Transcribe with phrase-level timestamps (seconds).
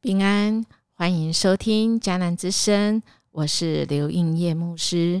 [0.00, 3.02] 平安，欢迎收听迦南之声，
[3.32, 5.20] 我是刘应叶牧师。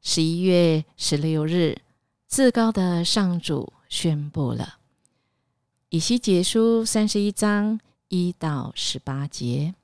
[0.00, 1.76] 十一月十六日，
[2.28, 4.76] 至高的上主宣布了
[5.88, 7.80] 以西结书三十一章
[8.10, 9.74] 一到十八节。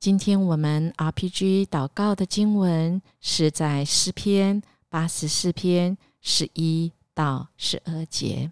[0.00, 8.50] 今天我们 RPG 祷告的经文是在诗篇八十四篇十一到十二节，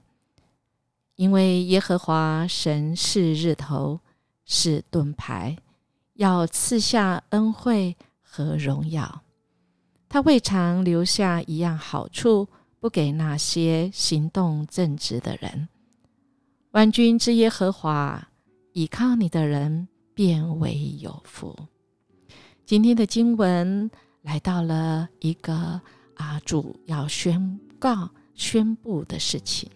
[1.14, 4.00] 因为耶和华神是日头。
[4.46, 5.58] 是盾牌，
[6.14, 9.22] 要赐下恩惠和荣耀。
[10.08, 15.68] 他未尝留下一样好处，不给那些行动正直的人。
[16.70, 18.28] 万军之耶和华，
[18.72, 21.54] 倚靠你的人变为有福。
[22.64, 23.90] 今天的经文
[24.22, 25.80] 来到了一个
[26.14, 29.68] 啊，主要宣告、宣布的事情。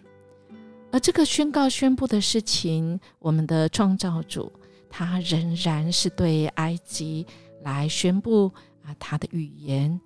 [0.91, 4.51] 而这个宣告、宣布的事情，我们的创造主。
[4.91, 7.25] 他仍然是对埃及
[7.63, 8.51] 来宣布
[8.83, 9.99] 啊，他的语言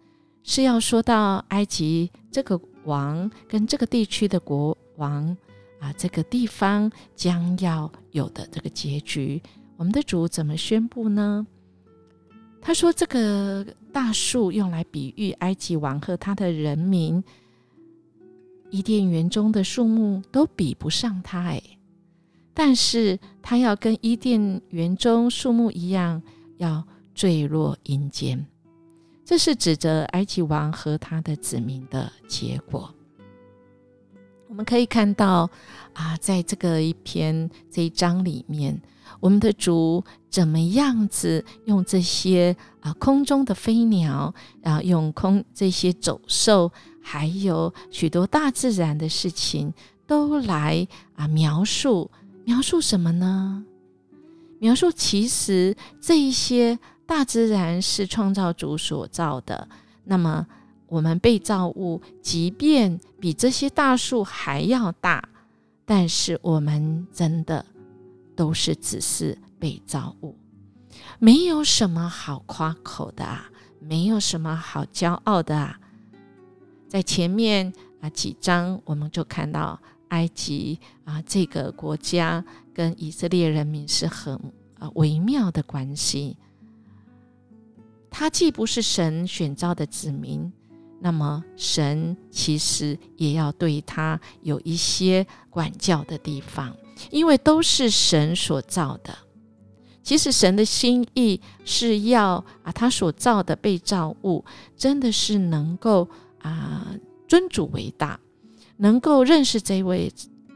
[0.43, 5.35] 是要说到埃及这个王跟这个地区的国王
[5.79, 9.41] 啊，这个地方将要有的这个结局。
[9.75, 11.45] 我们的主怎么宣布呢？
[12.61, 17.23] 他说：“这个大树用来比喻埃及王和他的人民，
[18.71, 21.61] 伊甸园中的树木都比不上他。”哎。
[22.55, 26.21] 但是他要跟伊甸园中树木一样，
[26.57, 28.43] 要坠落阴间。
[29.25, 32.89] 这是指着埃及王和他的子民的结果。
[34.47, 35.49] 我们可以看到
[35.93, 38.79] 啊，在这个一篇这一章里面，
[39.19, 44.33] 我们的主怎么样子用这些啊空中的飞鸟
[44.63, 46.71] 啊，用空这些走兽，
[47.01, 49.73] 还有许多大自然的事情，
[50.07, 52.09] 都来啊描述。
[52.45, 53.65] 描述什么呢？
[54.59, 59.67] 描述其实这一些大自然是创造主所造的。
[60.05, 60.47] 那么
[60.87, 65.27] 我们被造物，即便比这些大树还要大，
[65.85, 67.65] 但是我们真的
[68.35, 70.35] 都是只是被造物，
[71.19, 75.79] 没有什么好夸口的啊，没有什么好骄傲的啊。
[76.87, 79.79] 在前面啊几章，我们就看到。
[80.09, 82.43] 埃及啊，这个国家
[82.73, 84.35] 跟以色列人民是很
[84.79, 86.37] 啊微妙的关系。
[88.09, 90.51] 他既不是神选召的子民，
[91.01, 96.75] 那么神其实也要对他有一些管教的地方，
[97.11, 99.17] 因为都是神所造的。
[100.01, 104.45] 其实神的心意是要啊，他所造的被造物
[104.77, 106.07] 真的是能够
[106.39, 106.95] 啊
[107.27, 108.19] 尊主为大。
[108.77, 110.11] 能够认识这位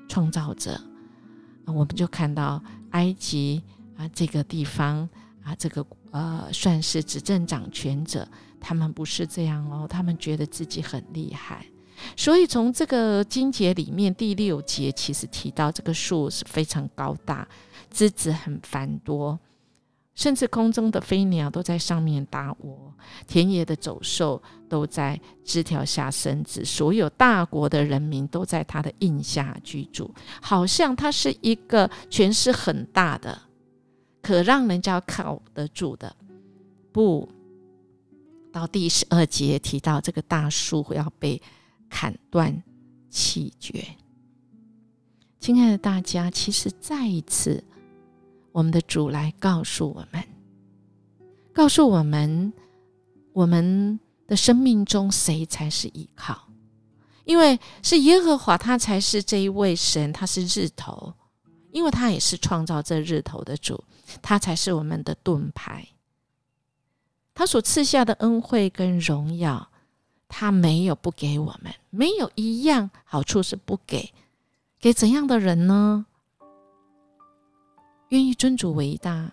[0.08, 0.80] 创造者，
[1.66, 3.62] 我们就看到埃及
[3.96, 5.08] 啊这个地方
[5.44, 8.28] 啊，这个呃算是执政掌权者，
[8.60, 11.66] 他们不是这样哦，他们觉得自己很厉害，
[12.16, 17.48] 所以从这个经节里面第六节其实提到这个树是非常高大，
[17.92, 19.40] 枝子很繁多。
[20.20, 22.94] 甚至空中的飞鸟都在上面搭窝，
[23.26, 33.44] 田野的走兽都在枝条下生子，所有大国的人民都在他的印下居住，好像他是一个权势很大的，
[34.22, 36.14] 可让人家靠得住的。
[36.92, 37.30] 不
[38.52, 41.42] 到第十二节提到这个大树要被
[41.90, 42.62] 砍断
[43.10, 43.82] 气绝，
[45.40, 47.64] 亲爱的大家，其实再一次。
[48.52, 50.24] 我们的主来告诉我们，
[51.54, 52.52] 告诉我们，
[53.34, 56.48] 我们的生命中谁才是依靠？
[57.26, 61.14] 因为是耶和华，他才是这一位神，他是日头，
[61.72, 63.84] 因为他也是创造这日头的主，
[64.22, 65.88] 他才是我们的盾牌。
[67.36, 69.70] 他所赐下的恩惠跟荣耀，
[70.28, 74.12] 他没有不给我们，没有一样好处是不给。
[74.80, 76.06] 给怎样的人呢？
[78.10, 79.32] 愿意尊主为大，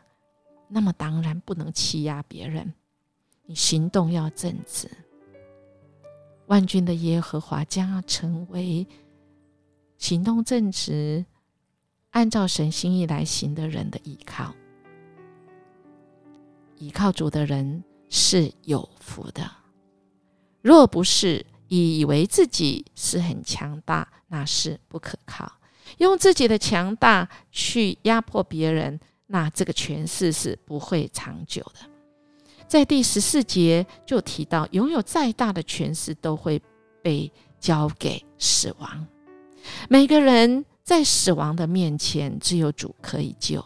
[0.68, 2.74] 那么当然不能欺压别人。
[3.46, 4.90] 你行动要正直，
[6.46, 8.86] 万军的耶和华将要成为
[9.96, 11.24] 行动正直、
[12.10, 14.54] 按照神心意来行的人的依靠。
[16.76, 19.50] 依靠主的人是有福的。
[20.60, 25.50] 若不是以为自己是很强大，那是不可靠。
[25.98, 31.80] 用自己的强大去压迫别人，那这个权势是不会长久的。
[32.68, 36.60] 在第十四节就提到，拥有再大的权势都会
[37.02, 37.30] 被
[37.60, 39.06] 交给死亡。
[39.88, 43.64] 每个人在死亡的面前，只有主可以救。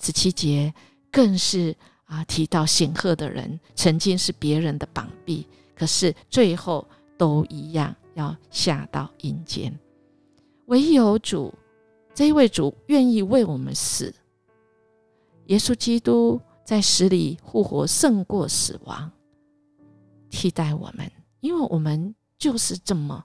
[0.00, 0.72] 十七节
[1.10, 1.74] 更是
[2.04, 6.86] 啊提到显赫的人曾经是别人的膀臂，可是最后
[7.16, 9.74] 都一样要下到阴间。
[10.66, 11.52] 唯有主
[12.14, 14.14] 这一位主愿意为我们死。
[15.46, 19.10] 耶稣基督在死里复活，胜过死亡，
[20.28, 21.10] 替代我们，
[21.40, 23.24] 因为我们就是这么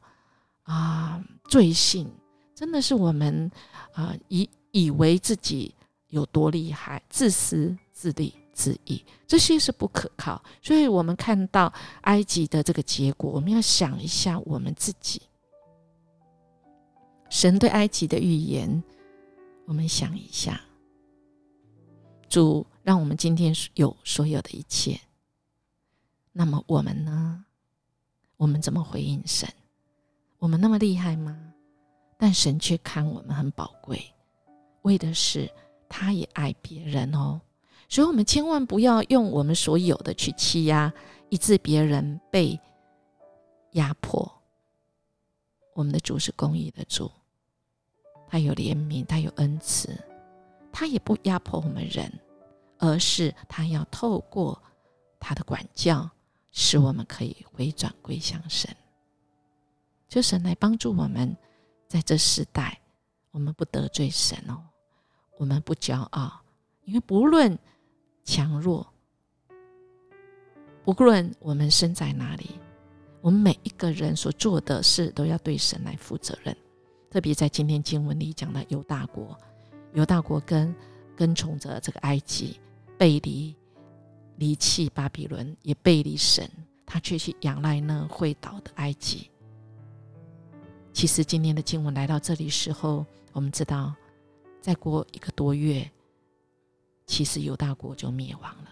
[0.63, 2.07] 啊罪性，
[2.53, 3.51] 真的是我们
[3.94, 5.73] 啊以以为自己
[6.09, 10.39] 有多厉害，自私自利自义，这些是不可靠。
[10.61, 15.21] 所以，我们看到埃及的这个结果，我们要想一下我们自己。
[17.31, 18.83] 神对埃及的预言，
[19.66, 20.60] 我们想一下。
[22.28, 25.00] 主让我们今天有所有的一切，
[26.33, 27.45] 那么我们呢？
[28.36, 29.48] 我们怎么回应神？
[30.39, 31.54] 我们那么厉害吗？
[32.18, 34.13] 但神却看我们很宝贵，
[34.81, 35.50] 为的是
[35.88, 37.39] 他也爱别人哦。
[37.88, 40.94] 所以，我们千万不要用我们所有的去欺压，
[41.30, 42.60] 以致别人被
[43.72, 44.30] 压迫。
[45.74, 47.10] 我们的主是公义的主，
[48.31, 49.94] 他有怜悯，他有恩慈。
[50.72, 52.10] 他也不压迫我们人，
[52.78, 54.57] 而是他要透过
[55.19, 56.10] 他的管教，
[56.54, 58.74] 使我们可以回转归向神。
[60.07, 61.36] 就神来帮助我们，
[61.89, 62.80] 在这时代，
[63.31, 64.63] 我们不得罪神哦，
[65.38, 66.42] 我们不骄傲，
[66.86, 67.60] 因为不论
[68.24, 68.88] 强弱，
[70.86, 72.51] 不论我们身在哪里，
[73.19, 76.56] 我们每一个人所做的事都要对神来负责任。
[77.11, 79.37] 特别在今天经文里讲的犹大国。
[79.93, 80.73] 犹大国跟
[81.13, 82.57] 跟从着这个埃及，
[82.97, 83.53] 背离
[84.37, 86.49] 离弃巴比伦，也背离神，
[86.85, 89.29] 他却去仰赖那会倒的埃及。
[90.93, 93.93] 其实今天的经文来到这里时候，我们知道，
[94.61, 95.91] 再过一个多月，
[97.05, 98.69] 其实犹大国就灭亡了。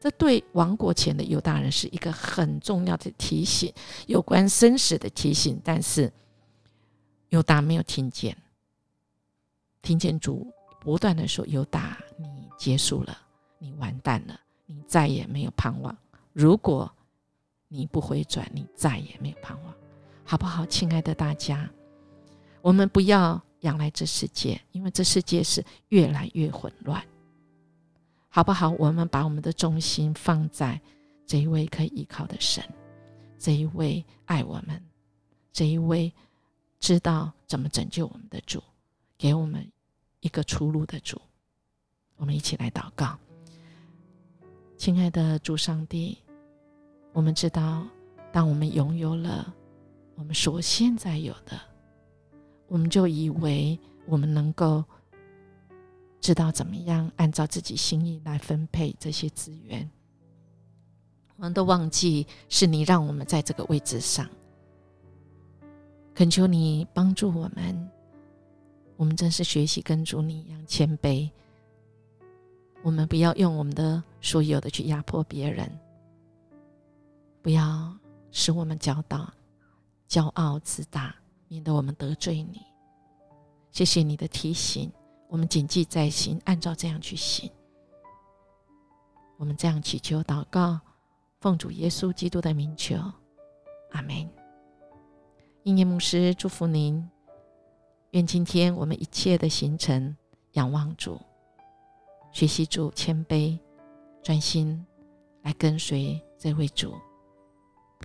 [0.00, 3.72] 这对亡国前的犹大人是一个很重要的提醒，
[4.08, 5.60] 有关生死的提醒。
[5.64, 6.12] 但是
[7.30, 8.36] 犹大没有听见，
[9.82, 10.52] 听见主。
[10.78, 13.18] 不断的说：“犹大，你结束了，
[13.58, 15.96] 你完蛋了，你再也没有盼望。
[16.32, 16.88] 如果
[17.66, 19.74] 你不回转，你再也没有盼望，
[20.24, 20.64] 好不好？
[20.64, 21.68] 亲爱的大家，
[22.62, 27.04] 我们不要仰赖这世界，因为这世界是越来越混乱，
[28.28, 28.70] 好不好？
[28.78, 30.80] 我们把我们的重心放在
[31.26, 32.62] 这一位可以依靠的神，
[33.40, 34.80] 这一位爱我们，
[35.52, 36.12] 这一位
[36.78, 38.62] 知道怎么拯救我们的主，
[39.16, 39.66] 给我们。”
[40.20, 41.20] 一个出路的主，
[42.16, 43.16] 我们一起来祷告。
[44.76, 46.18] 亲爱的主上帝，
[47.12, 47.86] 我们知道，
[48.32, 49.54] 当我们拥有了
[50.16, 51.60] 我们所现在有的，
[52.66, 54.82] 我们就以为我们能够
[56.20, 59.88] 知道怎么样按照自己心意来分配这些资源，
[61.36, 64.28] 我们都忘记是你让我们在这个位置上。
[66.16, 67.90] 恳求你帮助我们。
[68.96, 71.30] 我们真是学习跟主你一样谦卑。
[72.82, 75.70] 我们不要用我们的所有的去压迫别人，
[77.42, 77.94] 不要
[78.30, 79.30] 使我们骄傲、
[80.08, 81.14] 骄傲自大，
[81.48, 82.62] 免得我们得罪你。
[83.70, 84.90] 谢谢你的提醒，
[85.28, 87.50] 我们谨记在心，按照这样去行。
[89.36, 90.80] 我们这样祈求祷告，
[91.40, 92.96] 奉主耶稣基督的名求，
[93.90, 94.26] 阿门。
[95.66, 97.10] 应业牧师祝福您。
[98.12, 100.16] 愿今天我们一切的行程，
[100.52, 101.20] 仰望主，
[102.30, 103.58] 学习主谦卑，
[104.22, 104.86] 专心
[105.42, 106.94] 来跟随这位主，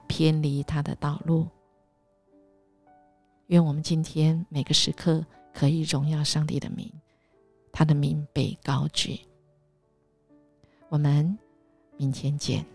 [0.07, 1.47] 偏离他的道路。
[3.45, 6.91] 愿我们今天每个时刻可以荣耀上帝的名，
[7.71, 9.19] 他的名被高举。
[10.89, 11.37] 我们
[11.95, 12.65] 明天见。